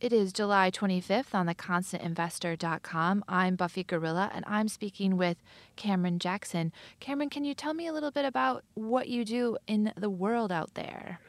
[0.00, 3.22] It is July 25th on theconstantinvestor.com.
[3.28, 5.36] I'm Buffy Gorilla and I'm speaking with
[5.76, 6.72] Cameron Jackson.
[7.00, 10.50] Cameron, can you tell me a little bit about what you do in the world
[10.50, 11.20] out there?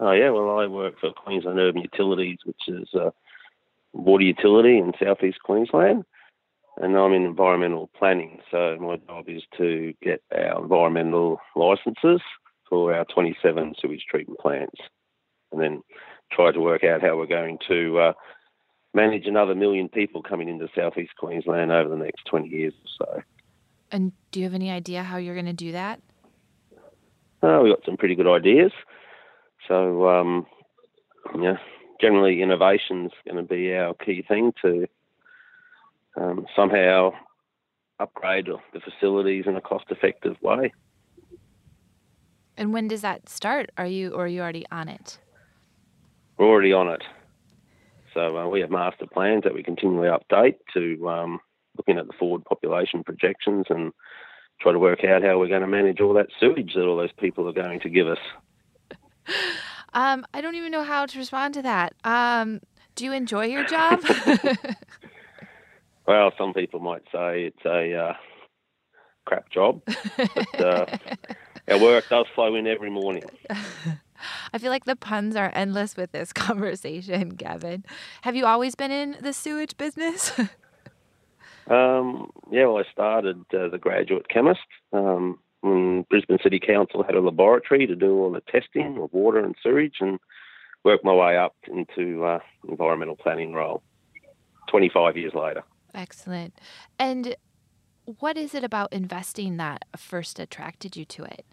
[0.00, 3.12] Oh, yeah, well, I work for Queensland Urban Utilities, which is a
[3.92, 6.06] water utility in southeast Queensland,
[6.78, 8.38] and I'm in environmental planning.
[8.50, 12.22] So my job is to get our environmental licences
[12.66, 14.80] for our 27 sewage treatment plants
[15.52, 15.82] and then
[16.30, 18.12] try to work out how we're going to uh,
[18.94, 23.22] manage another million people coming into southeast Queensland over the next 20 years or so.
[23.90, 26.00] And do you have any idea how you're going to do that?
[27.42, 28.72] Uh, we've got some pretty good ideas.
[29.66, 30.46] So, um,
[31.40, 31.56] yeah,
[32.00, 34.86] generally innovation is going to be our key thing to
[36.16, 37.12] um, somehow
[38.00, 40.72] upgrade the facilities in a cost-effective way.
[42.56, 43.70] And when does that start?
[43.78, 45.18] Are you or are you already on it?
[46.38, 47.02] We're already on it.
[48.14, 51.40] So uh, we have master plans that we continually update to um,
[51.76, 53.92] looking at the forward population projections and
[54.60, 57.12] try to work out how we're going to manage all that sewage that all those
[57.18, 58.18] people are going to give us.
[59.94, 61.94] Um, I don't even know how to respond to that.
[62.04, 62.60] Um,
[62.94, 64.02] do you enjoy your job?
[66.06, 68.12] well, some people might say it's a uh,
[69.24, 69.80] crap job,
[70.16, 70.86] but uh,
[71.68, 73.24] our work does flow in every morning.
[74.52, 77.84] I feel like the puns are endless with this conversation, Gavin.
[78.22, 80.32] Have you always been in the sewage business?
[81.68, 84.60] um, yeah, well, I started as a graduate chemist.
[84.92, 89.44] Um, when Brisbane City Council had a laboratory to do all the testing of water
[89.44, 90.18] and sewage, and
[90.84, 93.82] worked my way up into uh, environmental planning role.
[94.68, 95.62] Twenty five years later.
[95.94, 96.54] Excellent.
[96.98, 97.34] And
[98.04, 101.44] what is it about investing that first attracted you to it?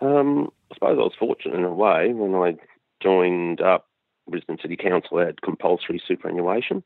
[0.00, 2.56] Um, I suppose I was fortunate in a way when I
[3.02, 3.86] joined up
[4.28, 6.82] Brisbane City Council had compulsory superannuation.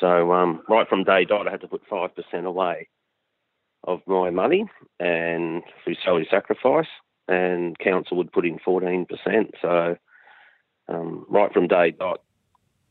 [0.00, 2.88] So um, right from day dot, I had to put five percent away
[3.84, 6.88] of my money and through salary sacrifice,
[7.28, 9.54] and council would put in fourteen percent.
[9.60, 9.96] So
[10.88, 12.22] um, right from day dot,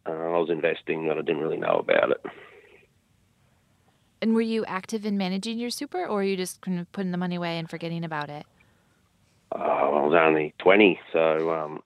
[0.06, 2.22] uh, I was investing, but I didn't really know about it.
[4.22, 7.12] And were you active in managing your super, or were you just kind of putting
[7.12, 8.46] the money away and forgetting about it?
[9.54, 11.80] Uh, I was only 20, so um,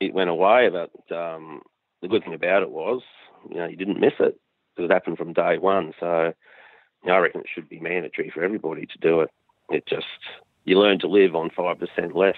[0.00, 0.68] it went away.
[0.70, 1.62] But um,
[2.02, 3.02] the good thing about it was,
[3.48, 4.38] you know, you didn't miss it
[4.74, 5.92] because it happened from day one.
[6.00, 6.32] So
[7.02, 9.30] you know, I reckon it should be mandatory for everybody to do it.
[9.70, 10.06] It just,
[10.64, 12.36] you learn to live on 5% less.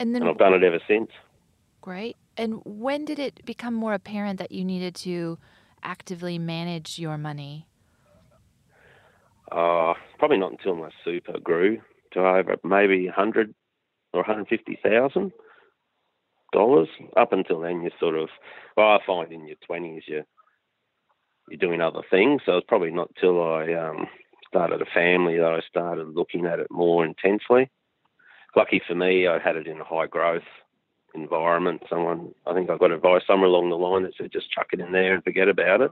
[0.00, 1.10] And then and I've done it ever since.
[1.80, 2.16] Great.
[2.36, 5.38] And when did it become more apparent that you needed to
[5.82, 7.66] actively manage your money?
[9.52, 11.80] Uh, probably not until my super grew
[12.14, 13.54] to over maybe 100
[14.12, 15.32] or 150,000
[16.52, 16.88] dollars.
[17.16, 18.28] Up until then, you sort of,
[18.76, 20.22] well, I find in your 20s you
[21.48, 22.40] you're doing other things.
[22.46, 24.06] So it's probably not till I um,
[24.48, 27.70] started a family that I started looking at it more intensely.
[28.56, 30.44] Lucky for me, I had it in a high growth
[31.14, 31.82] environment.
[31.90, 34.80] Someone, I think I got advice somewhere along the line that said just chuck it
[34.80, 35.90] in there and forget about it.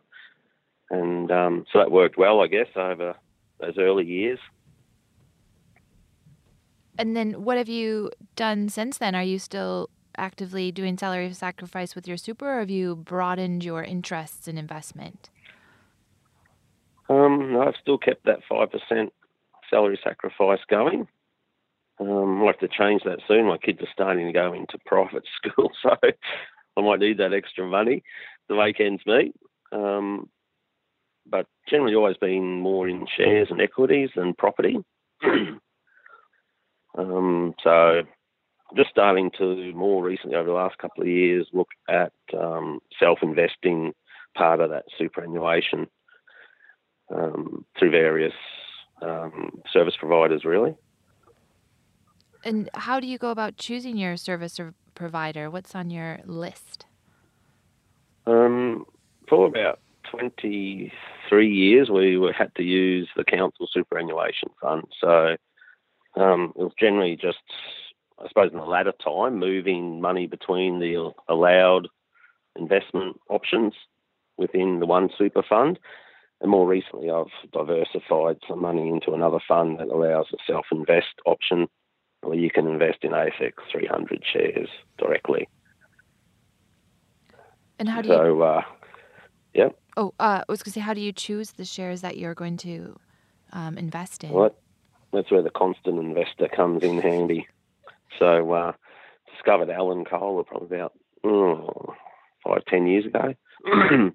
[0.91, 3.15] And um, so that worked well, I guess, over
[3.61, 4.39] those early years.
[7.03, 9.17] And then what have you done since then?
[9.17, 13.83] Are you still actively doing salary sacrifice with your super, or have you broadened your
[13.83, 15.29] interests in investment?
[17.09, 19.09] Um, I've still kept that 5%
[19.69, 21.09] salary sacrifice going.
[21.99, 23.47] Um, I'll have to change that soon.
[23.47, 27.67] My kids are starting to go into private school, so I might need that extra
[27.67, 28.05] money
[28.49, 29.35] to make ends meet.
[29.73, 30.29] Um,
[31.27, 34.77] but generally, always been more in shares and equities than property.
[36.97, 38.03] Um, so
[38.77, 43.93] just starting to more recently over the last couple of years look at um, self-investing
[44.37, 45.87] part of that superannuation
[47.15, 48.33] um, through various
[49.03, 50.75] um, service providers, really.
[52.45, 54.59] And how do you go about choosing your service
[54.95, 55.51] provider?
[55.51, 56.87] What's on your list?
[58.27, 58.85] Um,
[59.29, 59.81] for about
[60.11, 64.85] 23 years, we had to use the council superannuation fund.
[65.01, 65.37] So
[66.17, 67.39] um, it was generally just,
[68.23, 71.89] I suppose, in the latter time, moving money between the allowed
[72.57, 73.75] investment options
[74.37, 75.79] within the one super fund.
[76.41, 81.15] And more recently, I've diversified some money into another fund that allows a self invest
[81.25, 81.69] option
[82.23, 84.69] where you can invest in ASX 300 shares
[84.99, 85.49] directly.
[87.79, 88.43] And how do so, you?
[88.43, 88.63] Uh,
[89.55, 89.69] yeah.
[89.97, 92.35] Oh, uh, I was going to say, how do you choose the shares that you're
[92.35, 92.99] going to
[93.53, 94.31] um, invest in?
[94.31, 94.55] Well,
[95.13, 97.47] that's where the constant investor comes in handy.
[98.19, 98.73] So uh,
[99.33, 100.93] discovered Alan Kohler probably about
[101.25, 101.95] oh,
[102.45, 103.35] five, ten years ago,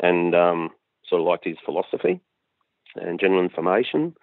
[0.00, 0.70] and um,
[1.08, 2.20] sort of liked his philosophy
[2.96, 4.14] and general information,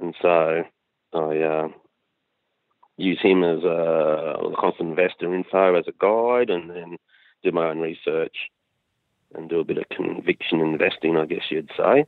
[0.00, 0.64] and so
[1.12, 1.68] I uh,
[2.96, 6.96] use him as a, constant investor info as a guide, and then
[7.42, 8.36] do my own research
[9.34, 12.06] and do a bit of conviction investing, I guess you'd say.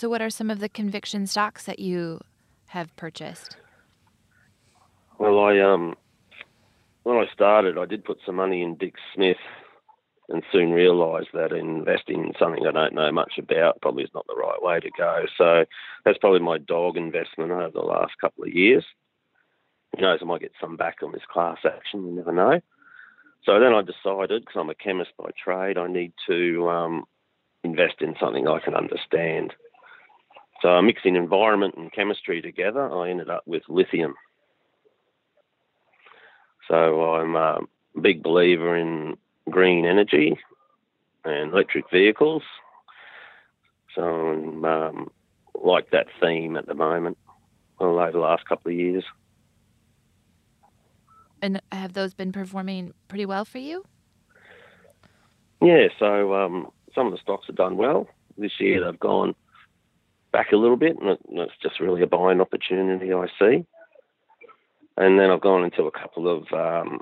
[0.00, 2.22] So, what are some of the conviction stocks that you
[2.68, 3.58] have purchased?
[5.18, 5.94] Well, I um,
[7.02, 9.36] when I started, I did put some money in Dick Smith,
[10.30, 14.26] and soon realised that investing in something I don't know much about probably is not
[14.26, 15.26] the right way to go.
[15.36, 15.66] So
[16.06, 18.86] that's probably my dog investment over the last couple of years.
[19.94, 20.20] Who knows?
[20.22, 22.06] I might get some back on this class action.
[22.06, 22.58] You never know.
[23.44, 27.04] So then I decided, because I'm a chemist by trade, I need to um,
[27.62, 29.52] invest in something I can understand.
[30.62, 34.14] So mixing environment and chemistry together, I ended up with lithium.
[36.68, 37.60] So I'm a
[38.00, 39.16] big believer in
[39.48, 40.38] green energy
[41.24, 42.42] and electric vehicles.
[43.94, 45.10] So I'm um,
[45.54, 47.18] like that theme at the moment,
[47.78, 49.04] well, over the last couple of years.
[51.42, 53.84] And have those been performing pretty well for you?
[55.62, 58.08] Yeah, so um, some of the stocks have done well.
[58.36, 59.34] This year they've gone
[60.32, 63.66] back a little bit, and it's just really a buying opportunity I see.
[64.96, 67.00] And then I've gone into a couple of, um,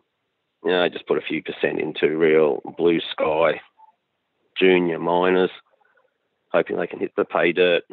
[0.64, 3.60] you know, just put a few percent into real blue sky
[4.56, 5.50] junior miners,
[6.52, 7.84] hoping they can hit the pay dirt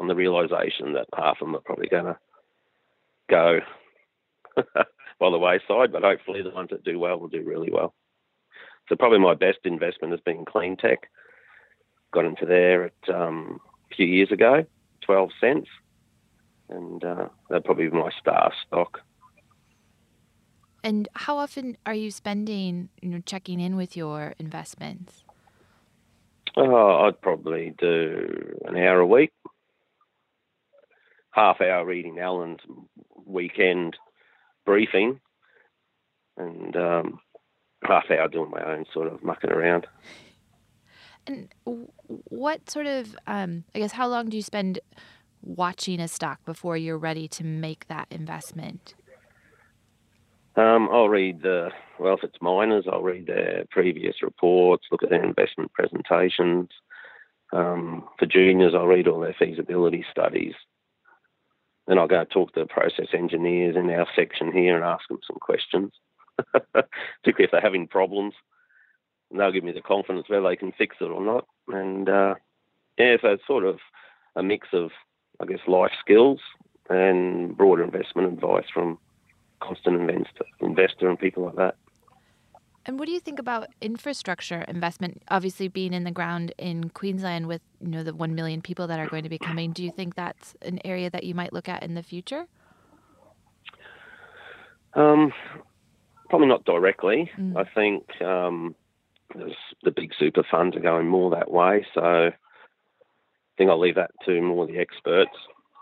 [0.00, 2.18] on the realization that half of them are probably going to
[3.30, 3.60] go
[4.56, 7.94] by the wayside, but hopefully the ones that do well will do really well.
[8.88, 10.98] So probably my best investment has been Clean TeQ.
[12.12, 13.60] Got into there at um,
[13.96, 14.64] a few years ago,
[15.02, 15.68] 12 cents,
[16.68, 19.00] and uh, that'd probably be my star stock.
[20.84, 25.24] And how often are you spending, you know, checking in with your investments?
[26.56, 29.32] Oh, I'd probably do an hour a week,
[31.30, 32.60] half hour reading Alan's
[33.24, 33.96] weekend
[34.64, 35.20] briefing,
[36.36, 37.20] and um,
[37.82, 39.86] half hour doing my own sort of mucking around.
[41.26, 41.52] And
[42.06, 44.78] what sort of, um, I guess, how long do you spend
[45.42, 48.94] watching a stock before you're ready to make that investment?
[50.56, 55.10] Um, I'll read the, well, if it's miners, I'll read their previous reports, look at
[55.10, 56.68] their investment presentations.
[57.52, 60.54] Um, for juniors, I'll read all their feasibility studies.
[61.86, 65.20] Then I'll go talk to the process engineers in our section here and ask them
[65.26, 65.92] some questions,
[66.52, 68.34] particularly if they're having problems.
[69.30, 71.46] And they'll give me the confidence whether they can fix it or not.
[71.68, 72.34] And uh,
[72.98, 73.78] yeah, so it's sort of
[74.36, 74.90] a mix of,
[75.40, 76.40] I guess, life skills
[76.88, 78.98] and broader investment advice from
[79.60, 81.76] constant investor, investor and people like that.
[82.86, 85.20] And what do you think about infrastructure investment?
[85.28, 89.00] Obviously, being in the ground in Queensland with you know the one million people that
[89.00, 91.68] are going to be coming, do you think that's an area that you might look
[91.68, 92.46] at in the future?
[94.94, 95.32] Um,
[96.30, 97.28] probably not directly.
[97.36, 97.56] Mm.
[97.56, 98.76] I think um,
[99.34, 101.86] the big super funds are going more that way.
[101.94, 102.30] So I
[103.58, 105.36] think I'll leave that to more the experts.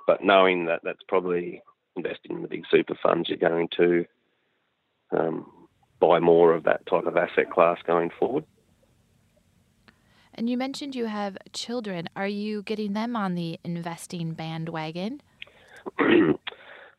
[0.06, 1.62] But knowing that that's probably
[1.96, 4.04] investing in the big super funds, you're going to
[5.16, 5.46] um,
[6.00, 8.44] buy more of that type of asset class going forward.
[10.34, 12.08] And you mentioned you have children.
[12.16, 15.20] Are you getting them on the investing bandwagon?
[15.98, 16.38] well,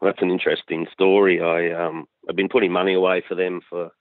[0.01, 1.41] that's an interesting story.
[1.41, 3.91] I um, I've been putting money away for them for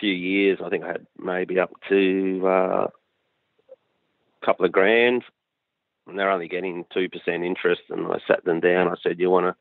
[0.00, 0.58] few years.
[0.64, 5.22] I think I had maybe up to uh, a couple of grand,
[6.06, 7.82] and they're only getting two percent interest.
[7.90, 8.88] And I sat them down.
[8.88, 9.56] I said, "You want to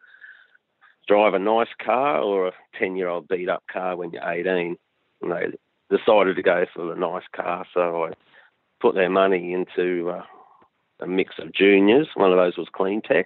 [1.10, 4.78] drive a nice car or a 10 year old beat up car when you're 18.
[5.22, 8.12] And they decided to go for the nice car, so I
[8.80, 10.24] put their money into uh,
[11.02, 12.08] a mix of juniors.
[12.14, 13.26] One of those was Clean TeQ.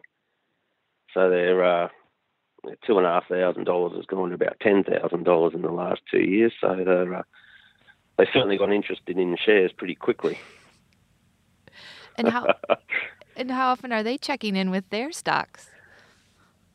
[1.14, 1.90] So their, uh,
[2.86, 5.72] two and a half thousand dollars has gone to about ten thousand dollars in the
[5.72, 6.54] last two years.
[6.60, 7.24] So they're uh,
[8.18, 10.40] they certainly got interested in shares pretty quickly.
[12.16, 12.46] And how
[13.36, 15.72] and how often are they checking in with their stocks?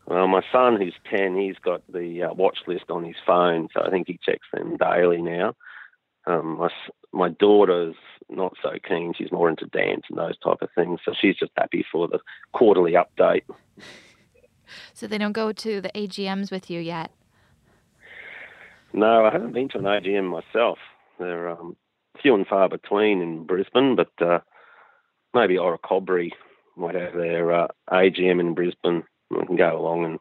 [0.09, 3.83] Well, my son, who's 10, he's got the uh, watch list on his phone, so
[3.83, 5.55] I think he checks them daily now.
[6.27, 6.71] Um, my,
[7.13, 7.95] my daughter's
[8.31, 9.13] not so keen.
[9.17, 12.21] She's more into dance and those type of things, so she's just happy for the
[12.53, 13.43] quarterly update.
[14.95, 17.11] So they don't go to the AGMs with you yet?
[18.93, 20.79] No, I haven't been to an AGM myself.
[21.19, 21.77] They're um,
[22.23, 24.39] few and far between in Brisbane, but uh,
[25.35, 26.31] maybe Orocobre
[26.77, 30.19] might have their uh, AGM in Brisbane we can go along and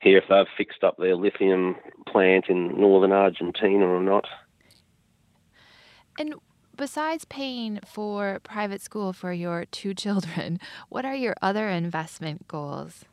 [0.00, 4.26] hear if they've fixed up their lithium plant in northern Argentina or not.
[6.18, 6.34] And
[6.76, 13.04] besides paying for private school for your two children, what are your other investment goals?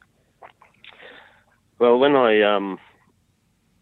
[1.80, 2.80] Well, when I um,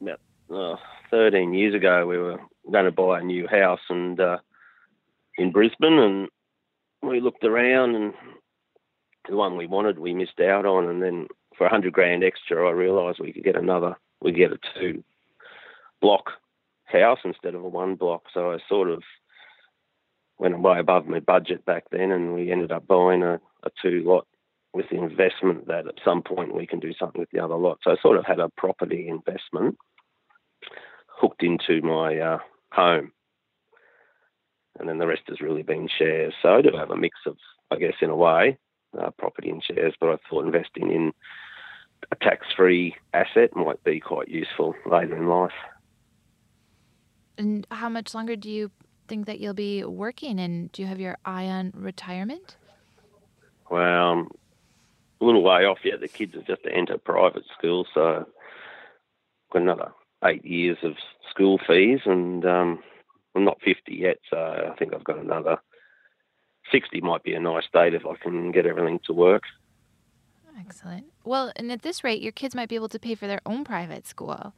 [0.01, 0.19] about
[0.53, 0.77] uh,
[1.11, 2.39] 13 years ago, we were
[2.71, 4.37] going to buy a new house and uh,
[5.37, 6.27] in Brisbane, and
[7.01, 8.13] we looked around, and
[9.27, 12.67] the one we wanted we missed out on, and then for a hundred grand extra,
[12.67, 15.03] I realised we could get another, we get a two
[16.01, 16.31] block
[16.85, 18.23] house instead of a one block.
[18.33, 19.03] So I sort of
[20.39, 24.01] went way above my budget back then, and we ended up buying a, a two
[24.05, 24.25] lot
[24.73, 27.79] with the investment that at some point we can do something with the other lot.
[27.83, 29.77] So I sort of had a property investment
[31.07, 32.37] hooked into my uh,
[32.71, 33.11] home.
[34.79, 36.33] And then the rest has really been shares.
[36.41, 37.35] So I do have a mix of,
[37.71, 38.57] I guess, in a way,
[38.97, 41.11] uh, property and shares, but I thought investing in
[42.11, 45.51] a tax free asset might be quite useful later in life.
[47.37, 48.71] And how much longer do you
[49.09, 50.39] think that you'll be working?
[50.39, 52.55] And do you have your eye on retirement?
[53.69, 54.29] Well, I'm
[55.19, 55.99] a little way off yet.
[55.99, 58.25] The kids are just to enter private school, so
[59.51, 59.91] got another
[60.23, 60.93] eight years of
[61.29, 62.79] school fees, and um,
[63.35, 65.57] I'm not 50 yet, so I think I've got another
[66.71, 69.43] 60 might be a nice date if I can get everything to work.
[70.59, 71.05] Excellent.
[71.23, 73.63] Well, and at this rate, your kids might be able to pay for their own
[73.63, 74.53] private school.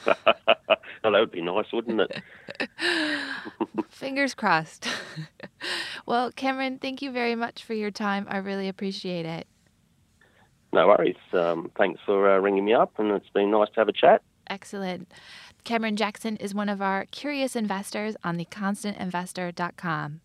[0.06, 0.14] oh,
[1.02, 2.22] that would be nice, wouldn't it?
[3.88, 4.88] Fingers crossed.
[6.06, 8.26] well, Cameron, thank you very much for your time.
[8.30, 9.46] I really appreciate it.
[10.72, 11.16] No worries.
[11.32, 14.22] Um, thanks for uh, ringing me up, and it's been nice to have a chat.
[14.48, 15.10] Excellent.
[15.64, 20.20] Cameron Jackson is one of our curious investors on the theconstantinvestor.com.